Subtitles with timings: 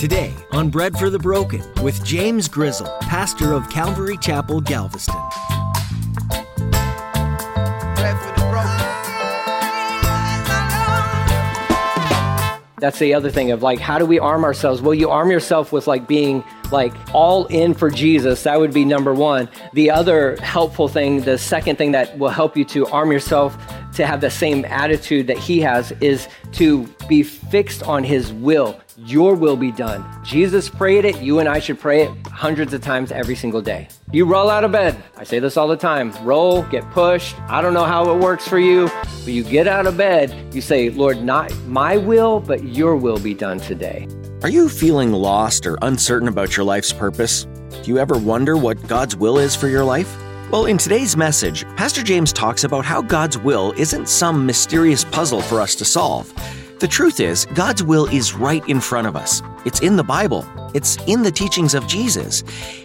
[0.00, 5.14] Today on Bread for the Broken with James Grizzle, pastor of Calvary Chapel, Galveston.
[12.78, 14.80] That's the other thing of like, how do we arm ourselves?
[14.80, 16.42] Well, you arm yourself with like being
[16.72, 18.44] like all in for Jesus.
[18.44, 19.50] That would be number one.
[19.74, 23.54] The other helpful thing, the second thing that will help you to arm yourself
[23.96, 28.80] to have the same attitude that he has is to be fixed on his will.
[29.06, 30.04] Your will be done.
[30.22, 31.22] Jesus prayed it.
[31.22, 33.88] You and I should pray it hundreds of times every single day.
[34.12, 35.02] You roll out of bed.
[35.16, 37.34] I say this all the time roll, get pushed.
[37.48, 40.54] I don't know how it works for you, but you get out of bed.
[40.54, 44.06] You say, Lord, not my will, but your will be done today.
[44.42, 47.44] Are you feeling lost or uncertain about your life's purpose?
[47.70, 50.14] Do you ever wonder what God's will is for your life?
[50.50, 55.40] Well, in today's message, Pastor James talks about how God's will isn't some mysterious puzzle
[55.40, 56.34] for us to solve.
[56.80, 59.42] The truth is, God's will is right in front of us.
[59.66, 62.42] It's in the Bible, it's in the teachings of Jesus,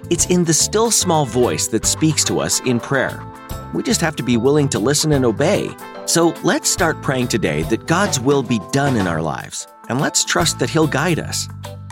[0.09, 3.25] it's in the still small voice that speaks to us in prayer.
[3.73, 5.69] We just have to be willing to listen and obey.
[6.07, 10.25] So let's start praying today that God's will be done in our lives, and let's
[10.25, 11.47] trust that He'll guide us.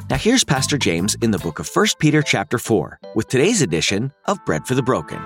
[0.09, 4.11] Now here's Pastor James in the book of 1 Peter chapter 4 with today's edition
[4.25, 5.21] of Bread for the Broken.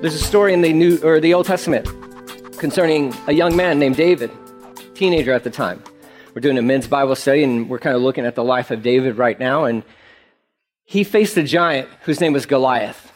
[0.00, 1.84] There's a story in the New or the Old Testament
[2.56, 4.30] concerning a young man named David,
[4.94, 5.82] teenager at the time.
[6.32, 8.80] We're doing a men's Bible study and we're kind of looking at the life of
[8.80, 9.82] David right now and
[10.84, 13.10] he faced a giant whose name was Goliath.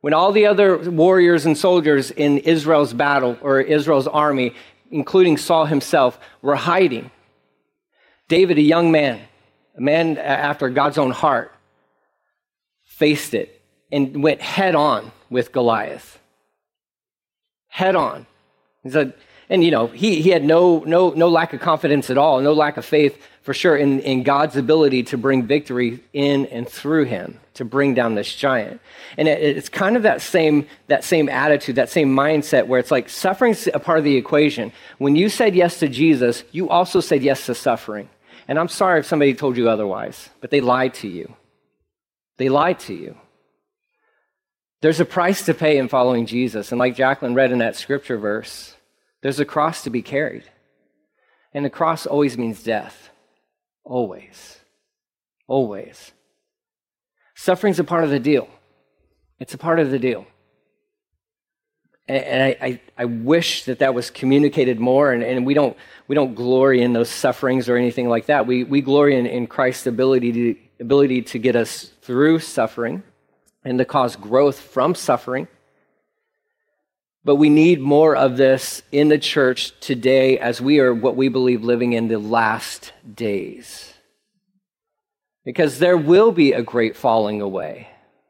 [0.00, 4.54] When all the other warriors and soldiers in Israel's battle or Israel's army,
[4.90, 7.12] including Saul himself, were hiding,
[8.26, 9.20] David, a young man,
[9.78, 11.54] a man after God's own heart,
[12.82, 13.53] faced it
[13.94, 16.18] and went head on with Goliath.
[17.68, 18.26] Head on.
[18.82, 19.14] He said,
[19.48, 22.52] and you know, he, he had no, no, no lack of confidence at all, no
[22.52, 27.04] lack of faith for sure in, in God's ability to bring victory in and through
[27.04, 28.80] him, to bring down this giant.
[29.16, 32.90] And it, it's kind of that same, that same attitude, that same mindset where it's
[32.90, 34.72] like suffering's a part of the equation.
[34.98, 38.08] When you said yes to Jesus, you also said yes to suffering.
[38.48, 41.36] And I'm sorry if somebody told you otherwise, but they lied to you.
[42.38, 43.16] They lied to you.
[44.84, 46.70] There's a price to pay in following Jesus.
[46.70, 48.74] And like Jacqueline read in that scripture verse,
[49.22, 50.44] there's a cross to be carried.
[51.54, 53.08] And the cross always means death.
[53.82, 54.58] Always.
[55.46, 56.12] Always.
[57.34, 58.46] Suffering's a part of the deal.
[59.38, 60.26] It's a part of the deal.
[62.06, 65.14] And I, I, I wish that that was communicated more.
[65.14, 65.78] And, and, we, don't,
[66.08, 68.46] we don't glory in those sufferings or anything like that.
[68.46, 73.02] We, we glory in, in Christ's ability to, ability to get us through suffering
[73.64, 75.48] and to cause growth from suffering.
[77.24, 81.28] But we need more of this in the church today as we are what we
[81.28, 83.94] believe living in the last days.
[85.44, 87.88] Because there will be a great falling away.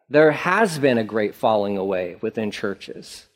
[0.08, 3.26] There has been a great falling away within churches.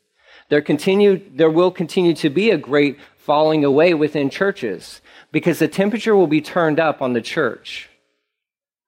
[0.47, 5.67] There, continue, there will continue to be a great falling away within churches because the
[5.67, 7.89] temperature will be turned up on the church.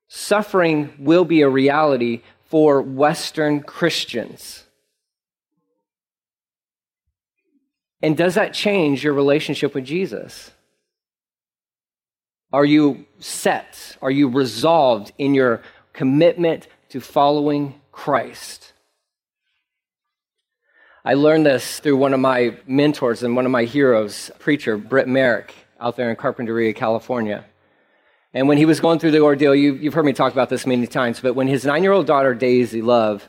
[0.07, 4.65] Suffering will be a reality for Western Christians.
[8.01, 10.51] And does that change your relationship with Jesus?
[12.51, 13.95] Are you set?
[14.01, 15.61] Are you resolved in your
[15.93, 18.73] commitment to following Christ?
[21.05, 25.07] I learned this through one of my mentors and one of my heroes, preacher Britt
[25.07, 27.45] Merrick, out there in Carpinteria, California.
[28.33, 30.65] And when he was going through the ordeal, you, have heard me talk about this
[30.65, 33.27] many times, but when his nine year old daughter, Daisy Love,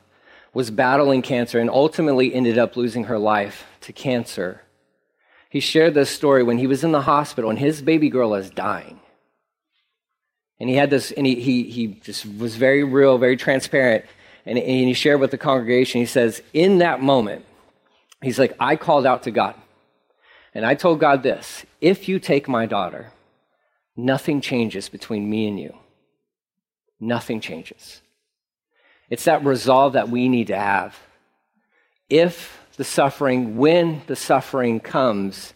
[0.55, 4.63] was battling cancer and ultimately ended up losing her life to cancer,
[5.49, 8.51] he shared this story when he was in the hospital and his baby girl is
[8.51, 9.01] dying.
[10.61, 14.05] And he had this, and he, he, he just was very real, very transparent.
[14.47, 17.45] And, and he shared with the congregation, he says, In that moment,
[18.23, 19.57] he's like, I called out to God.
[20.55, 23.11] And I told God this if you take my daughter,
[23.97, 25.75] nothing changes between me and you.
[27.01, 28.01] Nothing changes.
[29.11, 30.99] It's that resolve that we need to have.
[32.09, 35.55] If the suffering, when the suffering comes,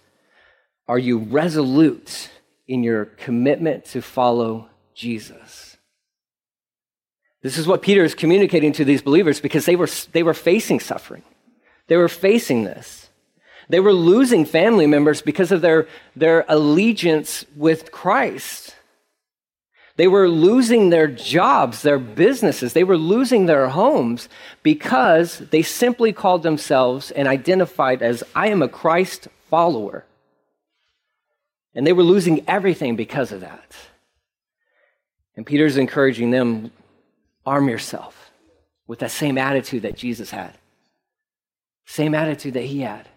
[0.89, 2.31] are you resolute
[2.69, 5.77] in your commitment to follow Jesus?
[7.43, 10.81] This is what Peter is communicating to these believers because they were, they were facing
[10.81, 11.23] suffering.
[11.87, 13.06] They were facing this.
[13.69, 18.77] They were losing family members because of their, their allegiance with Christ.
[19.97, 22.75] They were losing their jobs, their businesses.
[22.75, 24.29] They were losing their homes
[24.63, 30.05] because they simply called themselves and identified as, I am a Christ follower.
[31.75, 33.75] And they were losing everything because of that.
[35.35, 36.73] And Peter's encouraging them
[37.45, 38.31] arm yourself
[38.87, 40.57] with that same attitude that Jesus had,
[41.85, 43.09] same attitude that he had.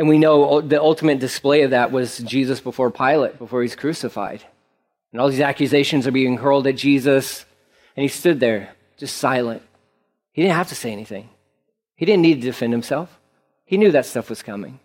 [0.00, 4.42] And we know the ultimate display of that was Jesus before Pilate, before he's crucified.
[5.12, 7.44] And all these accusations are being hurled at Jesus.
[7.94, 9.60] And he stood there, just silent.
[10.32, 11.28] He didn't have to say anything,
[11.96, 13.20] he didn't need to defend himself.
[13.66, 14.80] He knew that stuff was coming.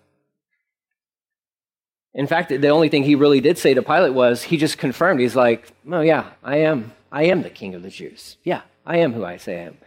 [2.13, 5.21] In fact, the only thing he really did say to Pilate was he just confirmed.
[5.21, 6.91] He's like, "Oh yeah, I am.
[7.09, 8.35] I am the king of the Jews.
[8.43, 9.77] Yeah, I am who I say I am.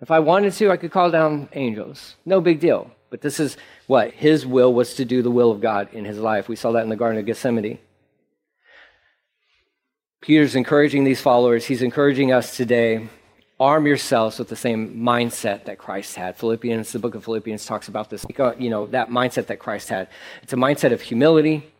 [0.00, 2.14] If I wanted to, I could call down angels.
[2.24, 2.92] No big deal.
[3.12, 4.12] But this is what?
[4.12, 6.48] His will was to do the will of God in his life.
[6.48, 7.78] We saw that in the Garden of Gethsemane.
[10.22, 13.06] Peter's encouraging these followers, he's encouraging us today.
[13.60, 16.36] Arm yourselves with the same mindset that Christ had.
[16.36, 18.24] Philippians, the book of Philippians talks about this,
[18.58, 20.08] you know, that mindset that Christ had.
[20.42, 21.70] It's a mindset of humility.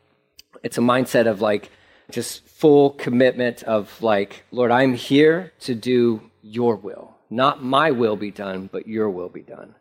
[0.62, 1.70] It's a mindset of like
[2.10, 7.16] just full commitment of like, Lord, I'm here to do your will.
[7.30, 9.74] Not my will be done, but your will be done.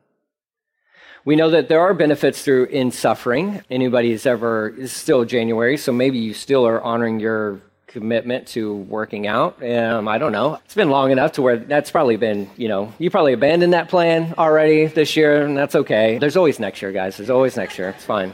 [1.23, 3.61] We know that there are benefits through in suffering.
[3.69, 8.73] Anybody who's ever, it's still January, so maybe you still are honoring your commitment to
[8.73, 9.61] working out.
[9.63, 10.55] Um, I don't know.
[10.65, 13.87] It's been long enough to where that's probably been, you know, you probably abandoned that
[13.87, 16.17] plan already this year, and that's okay.
[16.17, 17.17] There's always next year, guys.
[17.17, 17.89] There's always next year.
[17.89, 18.33] It's fine.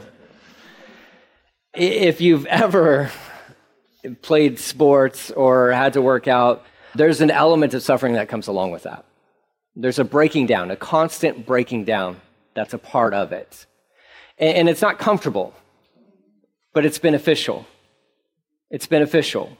[1.74, 3.10] If you've ever
[4.22, 6.64] played sports or had to work out,
[6.94, 9.04] there's an element of suffering that comes along with that.
[9.76, 12.20] There's a breaking down, a constant breaking down
[12.58, 13.66] that's a part of it.
[14.36, 15.54] And, it's not comfortable,
[16.72, 17.66] but it's beneficial.
[18.70, 19.56] It's beneficial.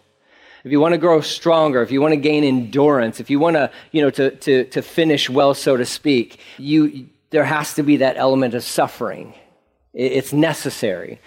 [0.64, 3.56] If you want to grow stronger, if you want to gain endurance, if you want
[3.56, 7.82] to, you know, to, to, to finish well, so to speak, you, there has to
[7.82, 9.34] be that element of suffering.
[9.94, 11.20] It's necessary.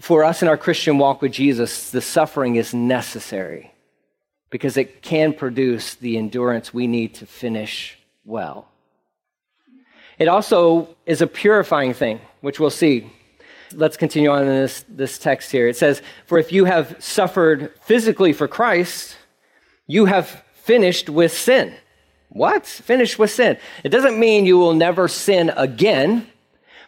[0.00, 3.72] For us in our Christian walk with Jesus, the suffering is necessary
[4.50, 8.67] because it can produce the endurance we need to finish well.
[10.18, 13.10] It also is a purifying thing, which we'll see.
[13.72, 15.68] Let's continue on in this, this text here.
[15.68, 19.16] It says, For if you have suffered physically for Christ,
[19.86, 21.74] you have finished with sin.
[22.30, 22.66] What?
[22.66, 23.58] Finished with sin.
[23.84, 26.26] It doesn't mean you will never sin again,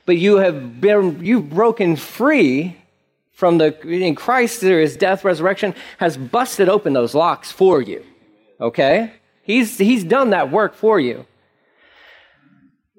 [0.07, 2.77] but you have been, you've broken free
[3.33, 8.05] from the, in Christ, there is death, resurrection, has busted open those locks for you.
[8.61, 9.15] Okay?
[9.43, 11.25] He's, he's done that work for you.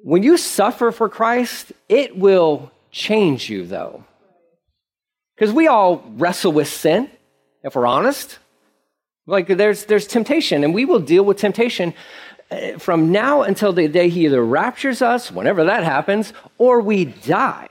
[0.03, 4.03] When you suffer for Christ, it will change you, though.
[5.35, 7.09] Because we all wrestle with sin,
[7.63, 8.39] if we're honest.
[9.27, 11.93] Like there's, there's temptation, and we will deal with temptation
[12.49, 17.05] uh, from now until the day he either raptures us, whenever that happens, or we
[17.05, 17.69] die.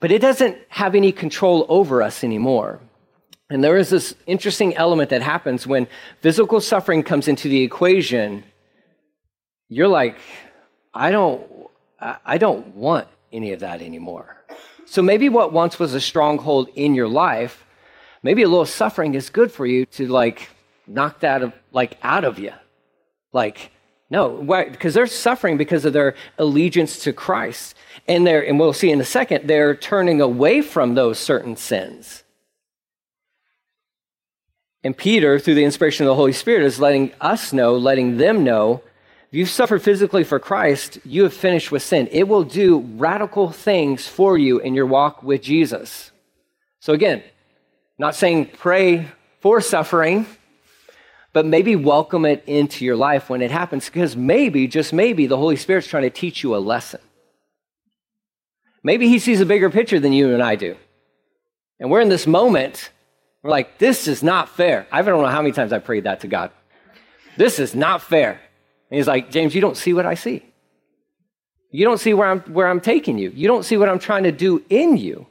[0.00, 2.80] But it doesn't have any control over us anymore.
[3.50, 5.88] And there is this interesting element that happens when
[6.20, 8.44] physical suffering comes into the equation
[9.70, 10.16] you're like,
[10.92, 11.46] I don't,
[12.00, 14.36] I don't want any of that anymore.
[14.84, 17.64] So maybe what once was a stronghold in your life,
[18.22, 20.50] maybe a little suffering is good for you to like
[20.86, 22.52] knock that of, like out of you.
[23.32, 23.70] Like,
[24.10, 27.76] no, because they're suffering because of their allegiance to Christ.
[28.08, 32.24] And they're, and we'll see in a second, they're turning away from those certain sins.
[34.82, 38.42] And Peter, through the inspiration of the Holy Spirit, is letting us know, letting them
[38.42, 38.82] know
[39.30, 42.08] if you've suffered physically for Christ, you have finished with sin.
[42.10, 46.10] It will do radical things for you in your walk with Jesus.
[46.80, 47.22] So, again,
[47.96, 49.06] not saying pray
[49.38, 50.26] for suffering,
[51.32, 55.36] but maybe welcome it into your life when it happens, because maybe, just maybe, the
[55.36, 57.00] Holy Spirit's trying to teach you a lesson.
[58.82, 60.74] Maybe He sees a bigger picture than you and I do.
[61.78, 62.90] And we're in this moment,
[63.44, 64.88] we're like, this is not fair.
[64.90, 66.50] I don't know how many times I prayed that to God.
[67.36, 68.40] This is not fair.
[68.90, 70.44] And he's like, James, you don't see what I see.
[71.70, 73.30] You don't see where I'm, where I'm taking you.
[73.30, 75.26] You don't see what I'm trying to do in you.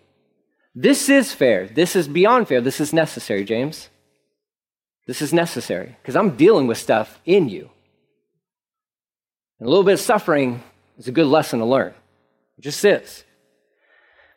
[0.73, 1.67] This is fair.
[1.67, 2.61] This is beyond fair.
[2.61, 3.89] This is necessary, James.
[5.05, 7.69] This is necessary because I'm dealing with stuff in you.
[9.59, 10.63] And a little bit of suffering
[10.97, 11.93] is a good lesson to learn.
[12.57, 13.25] It just is.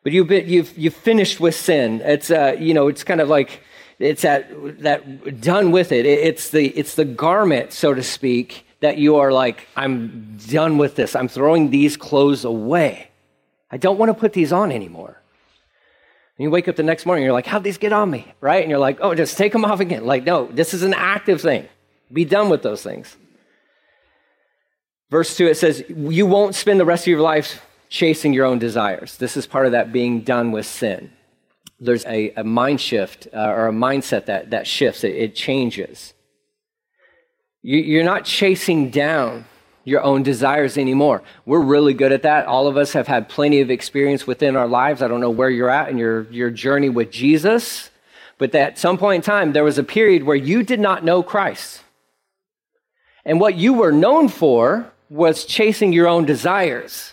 [0.03, 2.01] But you've, been, you've, you've finished with sin.
[2.01, 3.61] It's, uh, you know, it's kind of like,
[4.01, 4.49] it's that,
[4.81, 6.07] that done with it.
[6.07, 10.97] It's the, it's the garment, so to speak, that you are like, I'm done with
[10.97, 11.17] this.
[11.17, 13.09] I'm throwing these clothes away.
[13.71, 15.23] I don't want to put these on anymore.
[16.37, 18.27] And you wake up the next morning, you're like, how'd these get on me?
[18.41, 18.61] Right?
[18.61, 20.05] And you're like, oh, just take them off again.
[20.05, 21.69] Like, no, this is an active thing.
[22.13, 23.17] Be done with those things.
[25.11, 28.59] Verse 2, it says, You won't spend the rest of your life chasing your own
[28.59, 29.17] desires.
[29.17, 31.13] This is part of that being done with sin.
[31.79, 36.15] There's a, a mind shift uh, or a mindset that, that shifts, it, it changes.
[37.63, 39.45] You, you're not chasing down
[39.85, 41.23] your own desires anymore.
[41.45, 42.47] We're really good at that.
[42.47, 45.03] All of us have had plenty of experience within our lives.
[45.03, 47.91] I don't know where you're at in your, your journey with Jesus,
[48.39, 51.23] but at some point in time, there was a period where you did not know
[51.23, 51.83] Christ.
[53.25, 57.13] And what you were known for was chasing your own desires.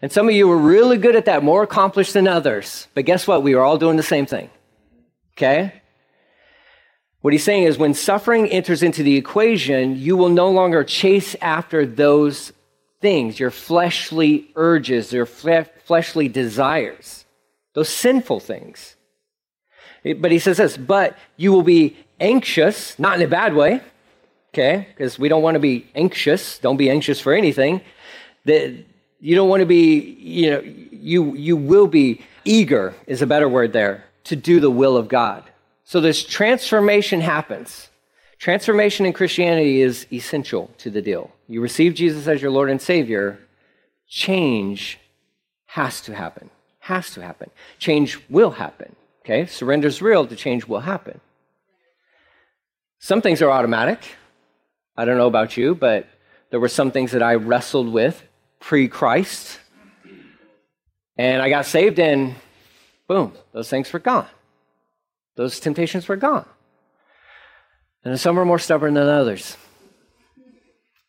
[0.00, 2.88] And some of you were really good at that, more accomplished than others.
[2.94, 3.42] But guess what?
[3.42, 4.50] We were all doing the same thing.
[5.36, 5.82] Okay?
[7.20, 11.34] What he's saying is when suffering enters into the equation, you will no longer chase
[11.40, 12.52] after those
[13.00, 17.24] things, your fleshly urges, your fleshly desires,
[17.74, 18.96] those sinful things.
[20.04, 23.80] But he says this, but you will be anxious, not in a bad way,
[24.54, 24.86] okay?
[24.90, 26.58] Because we don't want to be anxious.
[26.58, 27.80] Don't be anxious for anything.
[28.44, 28.84] That
[29.20, 33.48] you don't want to be, you know, you you will be eager is a better
[33.48, 35.42] word there to do the will of God.
[35.88, 37.88] So this transformation happens.
[38.38, 41.30] Transformation in Christianity is essential to the deal.
[41.46, 43.38] You receive Jesus as your Lord and Savior,
[44.06, 44.98] change
[45.64, 46.50] has to happen.
[46.80, 47.48] Has to happen.
[47.78, 48.96] Change will happen.
[49.20, 49.46] Okay?
[49.46, 51.22] Surrender is real, the change will happen.
[52.98, 54.00] Some things are automatic.
[54.94, 56.06] I don't know about you, but
[56.50, 58.22] there were some things that I wrestled with
[58.60, 59.58] pre Christ.
[61.16, 62.34] And I got saved, and
[63.06, 64.28] boom, those things were gone.
[65.38, 66.46] Those temptations were gone.
[68.04, 69.56] And some are more stubborn than others.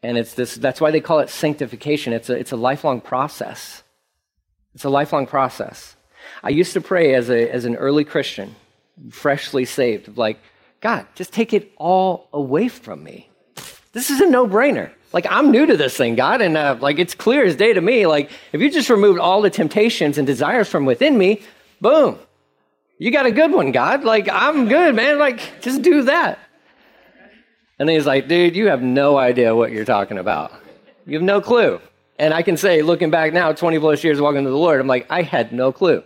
[0.04, 2.14] And it's this, that's why they call it sanctification.
[2.14, 3.82] It's a, it's a lifelong process.
[4.76, 5.96] It's a lifelong process.
[6.44, 8.56] I used to pray as, a, as an early Christian,
[9.10, 10.38] freshly saved, like,
[10.80, 13.30] God, just take it all away from me.
[13.94, 14.92] This is a no brainer.
[15.12, 17.82] Like, I'm new to this thing, God, and uh, like it's clear as day to
[17.82, 18.06] me.
[18.06, 21.42] Like, if you just removed all the temptations and desires from within me,
[21.82, 22.20] boom,
[23.00, 24.04] you got a good one, God.
[24.04, 25.18] Like, I'm good, man.
[25.18, 26.38] Like, just do that.
[27.80, 30.52] And he's like, dude, you have no idea what you're talking about.
[31.06, 31.80] You have no clue.
[32.20, 34.88] And I can say, looking back now, 20 plus years walking to the Lord, I'm
[34.88, 36.04] like, I had no clue.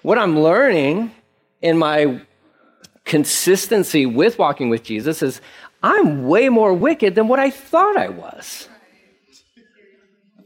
[0.00, 1.12] What I'm learning
[1.60, 2.22] in my
[3.04, 5.42] consistency with walking with Jesus is
[5.82, 8.66] I'm way more wicked than what I thought I was.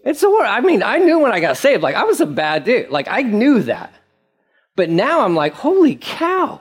[0.05, 0.47] It's a word.
[0.47, 2.91] I mean, I knew when I got saved, like I was a bad dude.
[2.91, 3.93] Like I knew that.
[4.79, 6.61] But now I'm like, holy cow.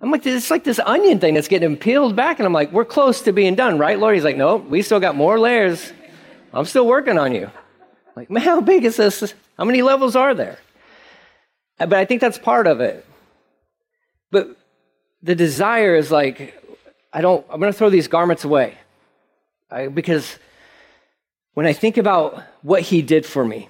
[0.00, 2.40] I'm like, it's like this onion thing that's getting peeled back.
[2.40, 4.16] And I'm like, we're close to being done, right, Lord?
[4.16, 5.92] He's like, no, we still got more layers.
[6.52, 7.44] I'm still working on you.
[7.44, 9.34] I'm like, man, how big is this?
[9.56, 10.58] How many levels are there?
[11.78, 13.06] Uh, but I think that's part of it.
[14.32, 14.56] But
[15.22, 16.60] the desire is like,
[17.12, 18.78] I don't, I'm going to throw these garments away.
[19.70, 20.40] I, because
[21.54, 23.68] when I think about what he did for me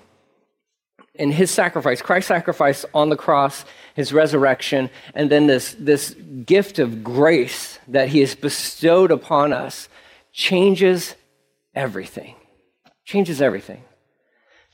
[1.17, 3.65] and his sacrifice, Christ's sacrifice on the cross,
[3.95, 6.15] his resurrection, and then this, this
[6.47, 9.89] gift of grace that he has bestowed upon us
[10.33, 11.15] changes
[11.75, 12.35] everything.
[13.05, 13.83] Changes everything.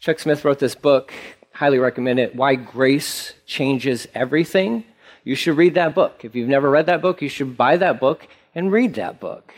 [0.00, 1.12] Chuck Smith wrote this book,
[1.52, 4.84] highly recommend it, Why Grace Changes Everything.
[5.24, 6.24] You should read that book.
[6.24, 9.52] If you've never read that book, you should buy that book and read that book.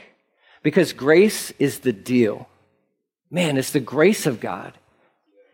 [0.62, 2.48] Because grace is the deal.
[3.30, 4.72] Man, it's the grace of God.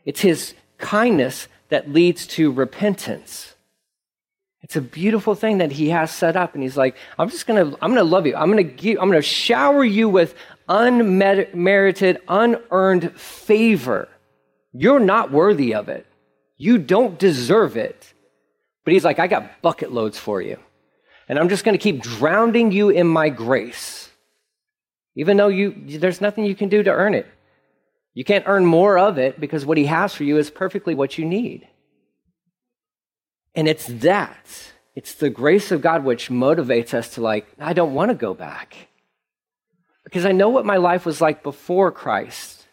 [0.05, 3.55] It's His kindness that leads to repentance.
[4.63, 6.55] It's a beautiful thing that He has set up.
[6.55, 8.35] And He's like, I'm just going to, I'm going to love you.
[8.37, 10.35] I'm going to give, I'm going to shower you with
[10.69, 14.09] unmerited, unearned favor.
[14.73, 16.07] You're not worthy of it.
[16.57, 18.13] You don't deserve it.
[18.85, 20.59] But He's like, I got bucket loads for you
[21.29, 24.11] and I'm just going to keep drowning you in my grace.
[25.17, 27.27] Even though you, there's nothing you can do to earn it.
[28.17, 31.19] You can't earn more of it because what he has for you is perfectly what
[31.19, 31.69] you need.
[33.55, 34.73] And it's that.
[34.95, 38.33] It's the grace of God which motivates us to, like, I don't want to go
[38.33, 38.89] back.
[40.03, 42.67] Because I know what my life was like before Christ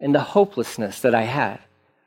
[0.00, 1.60] and the hopelessness that I had.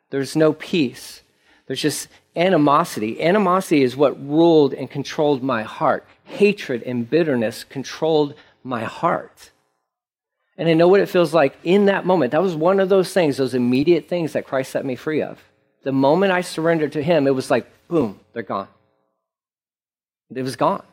[0.09, 1.21] There's no peace.
[1.67, 3.21] There's just animosity.
[3.21, 6.05] Animosity is what ruled and controlled my heart.
[6.25, 9.51] Hatred and bitterness controlled my heart.
[10.57, 12.31] And I know what it feels like in that moment.
[12.31, 15.39] That was one of those things, those immediate things that Christ set me free of.
[15.83, 18.67] The moment I surrendered to Him, it was like, boom, they're gone.
[20.33, 20.83] It was gone.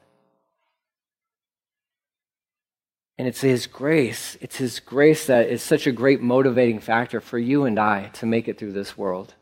[3.16, 4.36] And it's His grace.
[4.40, 8.26] It's His grace that is such a great motivating factor for you and I to
[8.26, 9.34] make it through this world,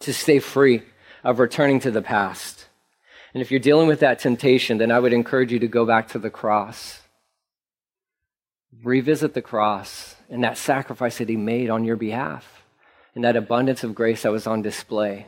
[0.00, 0.82] to stay free
[1.24, 2.66] of returning to the past.
[3.32, 6.08] And if you're dealing with that temptation, then I would encourage you to go back
[6.08, 7.01] to the cross.
[8.82, 12.64] Revisit the cross and that sacrifice that He made on your behalf,
[13.14, 15.26] and that abundance of grace that was on display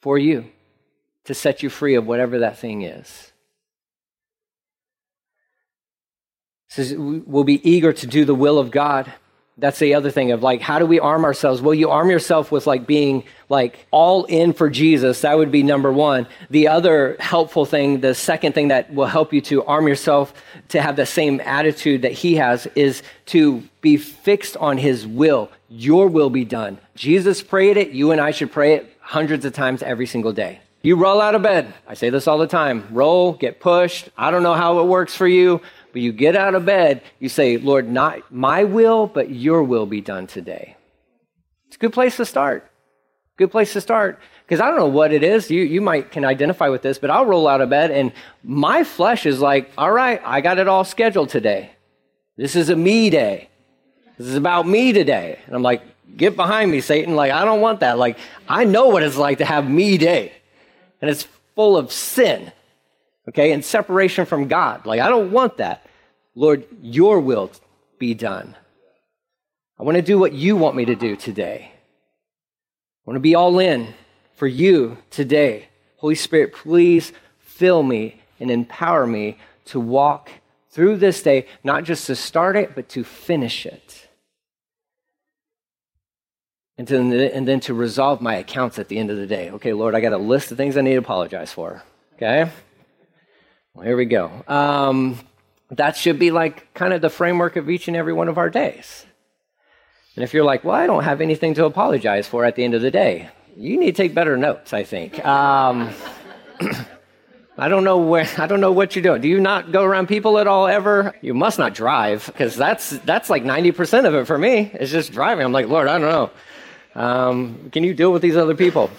[0.00, 0.50] for you
[1.24, 3.32] to set you free of whatever that thing is.
[6.68, 9.12] says we'll be eager to do the will of God.
[9.60, 11.60] That's the other thing of like, how do we arm ourselves?
[11.60, 15.22] Well, you arm yourself with like being like all in for Jesus.
[15.22, 16.28] That would be number one.
[16.48, 20.32] The other helpful thing, the second thing that will help you to arm yourself
[20.68, 25.50] to have the same attitude that he has is to be fixed on his will.
[25.68, 26.78] Your will be done.
[26.94, 27.90] Jesus prayed it.
[27.90, 30.60] You and I should pray it hundreds of times every single day.
[30.82, 31.74] You roll out of bed.
[31.88, 32.86] I say this all the time.
[32.92, 34.08] Roll, get pushed.
[34.16, 35.60] I don't know how it works for you,
[35.98, 39.84] but you get out of bed, you say, Lord, not my will, but your will
[39.84, 40.76] be done today.
[41.66, 42.70] It's a good place to start.
[43.36, 44.20] Good place to start.
[44.44, 45.50] Because I don't know what it is.
[45.50, 48.12] You, you might can identify with this, but I'll roll out of bed and
[48.44, 51.72] my flesh is like, all right, I got it all scheduled today.
[52.36, 53.48] This is a me day.
[54.18, 55.40] This is about me today.
[55.46, 55.82] And I'm like,
[56.16, 57.16] get behind me, Satan.
[57.16, 57.98] Like, I don't want that.
[57.98, 60.30] Like, I know what it's like to have me day.
[61.02, 61.26] And it's
[61.56, 62.52] full of sin
[63.28, 64.86] okay, and separation from God.
[64.86, 65.86] Like, I don't want that.
[66.38, 67.50] Lord, your will
[67.98, 68.54] be done.
[69.76, 71.72] I want to do what you want me to do today.
[71.72, 73.92] I want to be all in
[74.36, 75.66] for you today.
[75.96, 80.30] Holy Spirit, please fill me and empower me to walk
[80.70, 84.06] through this day, not just to start it, but to finish it.
[86.76, 89.50] And, and then to resolve my accounts at the end of the day.
[89.50, 91.82] Okay, Lord, I got a list of things I need to apologize for.
[92.14, 92.48] Okay?
[93.74, 94.44] Well, here we go.
[94.46, 95.18] Um,
[95.70, 98.50] that should be like kind of the framework of each and every one of our
[98.50, 99.04] days.
[100.16, 102.74] And if you're like, well, I don't have anything to apologize for at the end
[102.74, 105.24] of the day, you need to take better notes, I think.
[105.24, 105.90] Um,
[107.58, 109.20] I don't know where I don't know what you're doing.
[109.20, 111.14] Do you not go around people at all ever?
[111.22, 114.70] You must not drive because that's that's like 90% of it for me.
[114.74, 115.44] It's just driving.
[115.44, 116.30] I'm like, Lord, I don't know.
[116.94, 118.90] Um, can you deal with these other people?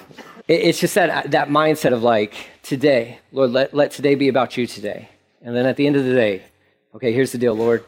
[0.48, 4.66] It's just that, that mindset of like, today, Lord, let, let today be about you
[4.66, 5.10] today.
[5.42, 6.44] And then at the end of the day,
[6.96, 7.84] okay, here's the deal, Lord.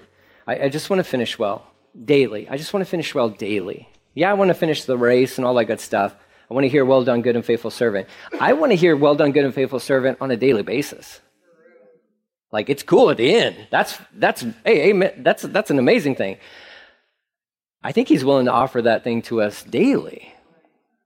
[0.47, 1.65] I, I just want to finish well
[2.05, 2.47] daily.
[2.49, 3.89] I just want to finish well daily.
[4.13, 6.15] Yeah, I want to finish the race and all that good stuff.
[6.49, 8.09] I want to hear, well done, good and faithful servant.
[8.39, 11.21] I want to hear, well done, good and faithful servant on a daily basis.
[12.51, 13.55] Like, it's cool at the end.
[13.69, 16.37] That's, that's, hey, hey that's, that's an amazing thing.
[17.81, 20.33] I think he's willing to offer that thing to us daily.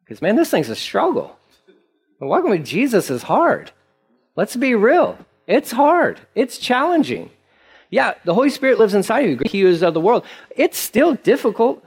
[0.04, 1.38] Because, man, this thing's a struggle.
[2.20, 3.72] Walking with Jesus is hard.
[4.36, 5.18] Let's be real.
[5.46, 6.20] It's hard.
[6.34, 7.30] It's challenging.
[7.90, 9.40] Yeah, the Holy Spirit lives inside of you.
[9.46, 10.26] He is of the world.
[10.56, 11.84] It's still difficult.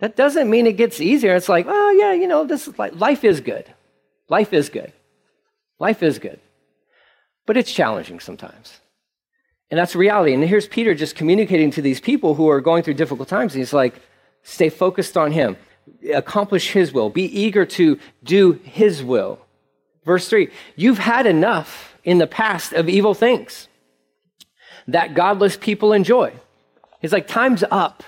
[0.00, 1.34] That doesn't mean it gets easier.
[1.34, 3.64] It's like, oh yeah, you know, this is like, life is good.
[4.28, 4.92] Life is good.
[5.78, 6.40] Life is good.
[7.46, 8.80] But it's challenging sometimes.
[9.70, 10.34] And that's reality.
[10.34, 13.54] And here's Peter just communicating to these people who are going through difficult times.
[13.54, 13.94] He's like,
[14.42, 15.56] stay focused on him
[16.14, 19.38] accomplish His will, be eager to do His will.
[20.04, 23.67] Verse 3 You've had enough in the past of evil things
[24.88, 26.32] that godless people enjoy.
[27.00, 28.02] He's like, Time's up.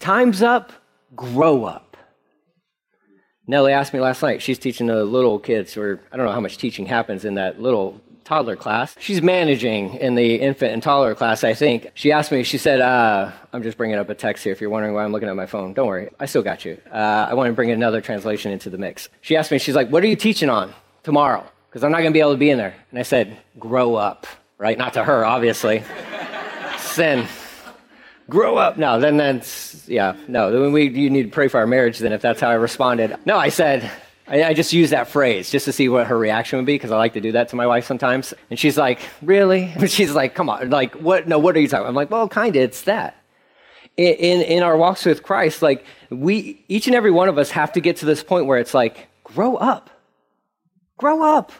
[0.00, 0.72] Time's up.
[1.16, 1.96] Grow up.
[3.46, 6.40] Nellie asked me last night, she's teaching the little kids, or I don't know how
[6.40, 8.96] much teaching happens in that little toddler class.
[8.98, 11.90] She's managing in the infant and toddler class, I think.
[11.92, 14.70] She asked me, she said, uh, I'm just bringing up a text here if you're
[14.70, 15.74] wondering why I'm looking at my phone.
[15.74, 16.80] Don't worry, I still got you.
[16.90, 19.10] Uh, I want to bring another translation into the mix.
[19.20, 21.44] She asked me, she's like, What are you teaching on tomorrow?
[21.68, 22.74] Because I'm not going to be able to be in there.
[22.90, 24.26] And I said, Grow up,
[24.64, 24.78] right?
[24.78, 25.84] Not to her, obviously.
[26.78, 27.26] Sin.
[28.30, 28.78] Grow up.
[28.78, 30.50] No, then that's, yeah, no.
[30.50, 33.14] Then we, you need to pray for our marriage then if that's how I responded.
[33.26, 33.90] No, I said,
[34.26, 36.90] I, I, just use that phrase just to see what her reaction would be because
[36.90, 38.32] I like to do that to my wife sometimes.
[38.48, 41.28] And she's like, "Really?" she's like, "Come on, like what?
[41.28, 41.90] No, what are you talking?" about?
[41.90, 42.62] I'm like, "Well, kind of.
[42.62, 43.22] It's that."
[43.98, 47.50] In, in in our walks with Christ, like we each and every one of us
[47.50, 49.90] have to get to this point where it's like, grow up,
[50.96, 51.52] grow up.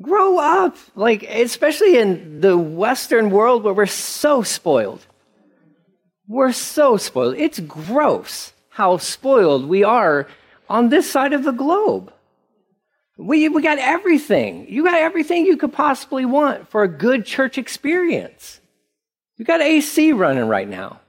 [0.00, 0.76] Grow up.
[0.94, 5.06] Like, especially in the Western world where we're so spoiled.
[6.26, 7.36] We're so spoiled.
[7.36, 10.28] It's gross how spoiled we are
[10.68, 12.12] on this side of the globe.
[13.16, 14.68] We, we got everything.
[14.68, 18.60] You got everything you could possibly want for a good church experience.
[19.36, 21.00] You got AC running right now.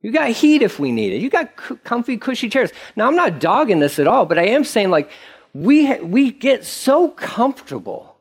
[0.00, 1.20] You got heat if we need it.
[1.20, 2.70] You got comfy, cushy chairs.
[2.94, 5.10] Now, I'm not dogging this at all, but I am saying, like,
[5.54, 8.17] we, we get so comfortable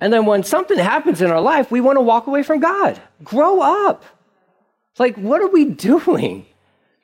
[0.00, 3.00] And then when something happens in our life, we want to walk away from God.
[3.22, 4.04] Grow up.
[4.98, 6.46] Like, what are we doing?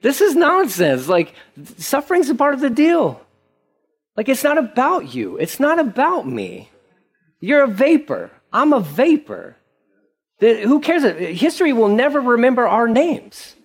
[0.02, 1.09] This is nonsense.
[1.09, 1.35] Like,
[1.78, 3.20] suffering's a part of the deal.
[4.16, 6.70] Like, it's not about you, it's not about me.
[7.40, 8.30] You're a vapor.
[8.52, 9.56] I'm a vapor.
[10.40, 11.02] Who cares?
[11.38, 13.56] History will never remember our names.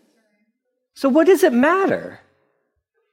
[0.93, 2.19] So, what does it matter?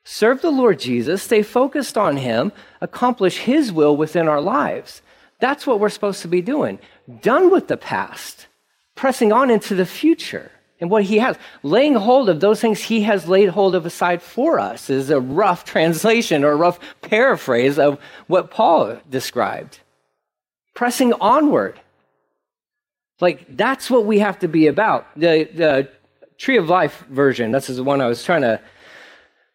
[0.05, 5.03] Serve the Lord Jesus, stay focused on Him, accomplish His will within our lives.
[5.41, 6.79] That's what we're supposed to be doing.
[7.21, 8.47] Done with the past,
[8.95, 11.37] pressing on into the future and what He has.
[11.63, 15.21] Laying hold of those things He has laid hold of aside for us is a
[15.21, 19.81] rough translation or a rough paraphrase of what Paul described.
[20.75, 21.81] Pressing onward.
[23.21, 25.07] Like, that's what we have to be about.
[25.17, 25.89] The, the
[26.37, 28.61] Tree of Life version, this is the one I was trying to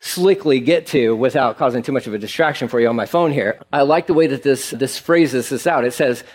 [0.05, 3.31] slickly get to without causing too much of a distraction for you on my phone
[3.31, 3.57] here.
[3.71, 5.85] I like the way that this, this phrases this out.
[5.85, 6.25] It says,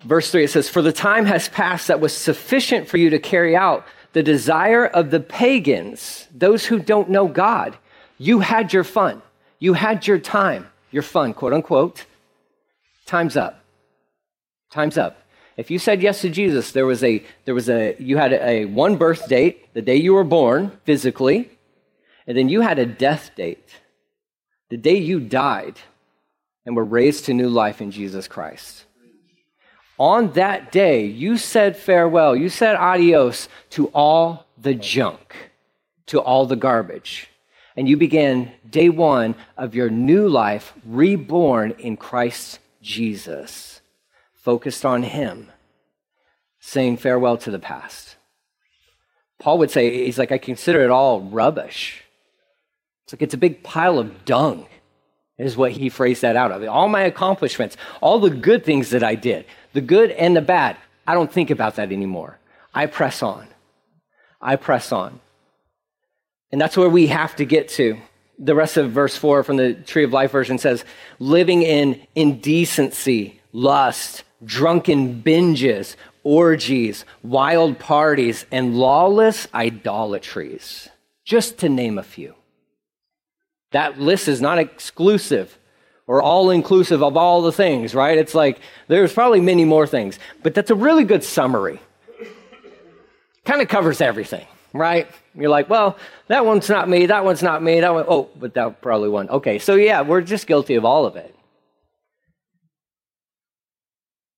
[0.00, 3.18] verse 3, it says, For the time has passed that was sufficient for you to
[3.18, 7.76] carry out the desire of the pagans, those who don't know God.
[8.16, 9.20] You had your fun.
[9.58, 12.06] You had your time, your fun, quote unquote.
[13.04, 13.62] Time's up.
[14.70, 15.18] Time's up.
[15.58, 18.48] If you said yes to Jesus, there was a, there was a, you had a,
[18.48, 21.50] a one birth date, the day you were born physically,
[22.30, 23.80] and then you had a death date,
[24.68, 25.80] the day you died
[26.64, 28.84] and were raised to new life in Jesus Christ.
[29.98, 35.50] On that day, you said farewell, you said adios to all the junk,
[36.06, 37.28] to all the garbage.
[37.76, 43.80] And you began day one of your new life, reborn in Christ Jesus,
[44.34, 45.50] focused on Him,
[46.60, 48.14] saying farewell to the past.
[49.40, 51.99] Paul would say, he's like, I consider it all rubbish.
[53.10, 54.68] It's like it's a big pile of dung,
[55.36, 56.62] is what he phrased that out of.
[56.68, 60.76] All my accomplishments, all the good things that I did, the good and the bad,
[61.08, 62.38] I don't think about that anymore.
[62.72, 63.48] I press on.
[64.40, 65.18] I press on.
[66.52, 67.98] And that's where we have to get to.
[68.38, 70.84] The rest of verse 4 from the Tree of Life version says,
[71.18, 80.88] living in indecency, lust, drunken binges, orgies, wild parties, and lawless idolatries,
[81.24, 82.36] just to name a few.
[83.72, 85.56] That list is not exclusive
[86.06, 88.18] or all inclusive of all the things, right?
[88.18, 91.80] It's like there's probably many more things, but that's a really good summary.
[93.44, 95.08] Kind of covers everything, right?
[95.34, 98.54] You're like, well, that one's not me, that one's not me, that one, oh, but
[98.54, 99.28] that probably one.
[99.28, 101.34] Okay, so yeah, we're just guilty of all of it.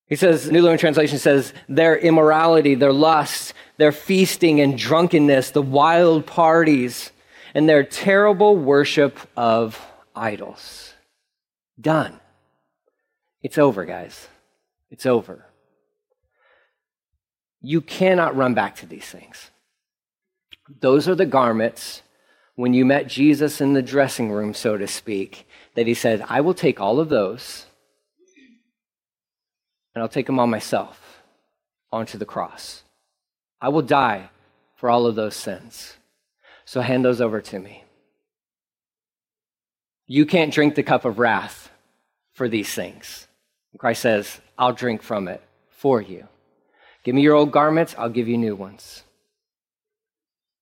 [0.07, 5.61] He says, New Living Translation says, their immorality, their lust, their feasting and drunkenness, the
[5.63, 7.11] wild parties,
[7.53, 9.79] and their terrible worship of
[10.15, 10.93] idols.
[11.79, 12.19] Done.
[13.41, 14.27] It's over, guys.
[14.89, 15.45] It's over.
[17.61, 19.51] You cannot run back to these things.
[20.79, 22.01] Those are the garments
[22.55, 26.41] when you met Jesus in the dressing room, so to speak, that he said, I
[26.41, 27.65] will take all of those
[29.95, 31.21] and I'll take them on myself
[31.91, 32.83] onto the cross.
[33.61, 34.29] I will die
[34.75, 35.97] for all of those sins.
[36.65, 37.83] So hand those over to me.
[40.07, 41.71] You can't drink the cup of wrath
[42.33, 43.27] for these things.
[43.77, 46.27] Christ says, I'll drink from it for you.
[47.03, 49.03] Give me your old garments, I'll give you new ones.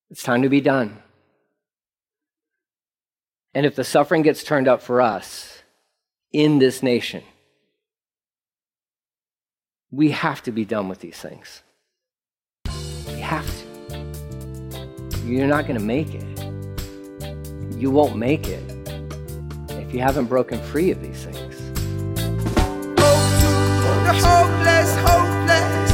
[0.10, 1.02] It's time to be done.
[3.54, 5.62] And if the suffering gets turned up for us
[6.32, 7.24] in this nation,
[9.92, 11.64] we have to be done with these things.
[13.08, 13.61] We have to.
[15.26, 16.26] You're not going to make it.
[17.78, 18.64] You won't make it
[19.70, 21.38] if you haven't broken free of these things.
[24.24, 25.92] Hopeless, hopeless,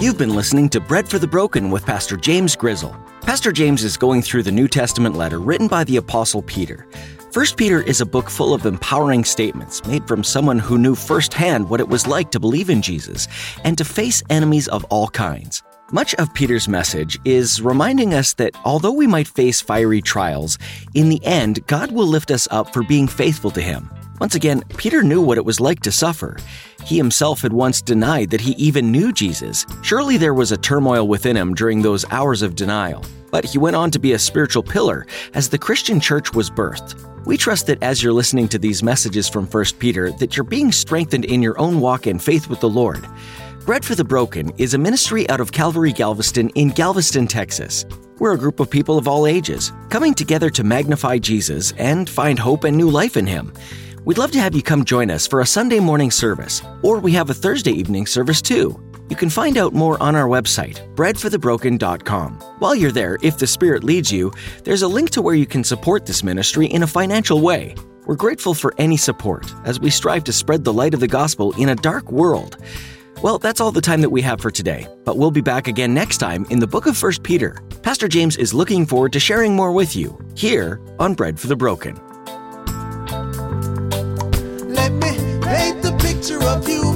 [0.00, 2.96] You've been listening to Bread for the Broken with Pastor James Grizzle.
[3.22, 6.86] Pastor James is going through the New Testament letter written by the Apostle Peter.
[7.32, 11.68] First Peter is a book full of empowering statements made from someone who knew firsthand
[11.68, 13.28] what it was like to believe in Jesus
[13.64, 15.62] and to face enemies of all kinds.
[15.92, 20.58] Much of Peter's message is reminding us that although we might face fiery trials,
[20.94, 23.90] in the end, God will lift us up for being faithful to Him.
[24.20, 26.38] Once again, Peter knew what it was like to suffer.
[26.84, 29.64] He himself had once denied that he even knew Jesus.
[29.82, 33.04] Surely there was a turmoil within him during those hours of denial.
[33.30, 36.98] But he went on to be a spiritual pillar as the Christian church was birthed.
[37.28, 40.72] We trust that as you're listening to these messages from 1 Peter, that you're being
[40.72, 43.06] strengthened in your own walk and faith with the Lord.
[43.66, 47.84] Bread for the Broken is a ministry out of Calvary Galveston in Galveston, Texas.
[48.18, 52.38] We're a group of people of all ages, coming together to magnify Jesus and find
[52.38, 53.52] hope and new life in Him.
[54.06, 57.12] We'd love to have you come join us for a Sunday morning service, or we
[57.12, 58.87] have a Thursday evening service too.
[59.08, 62.34] You can find out more on our website, breadforthebroken.com.
[62.58, 64.32] While you're there, if the Spirit leads you,
[64.64, 67.74] there's a link to where you can support this ministry in a financial way.
[68.04, 71.52] We're grateful for any support as we strive to spread the light of the gospel
[71.52, 72.58] in a dark world.
[73.22, 75.94] Well, that's all the time that we have for today, but we'll be back again
[75.94, 77.56] next time in the book of 1 Peter.
[77.82, 81.56] Pastor James is looking forward to sharing more with you here on Bread for the
[81.56, 81.96] Broken.
[84.68, 86.88] Let me paint the picture of you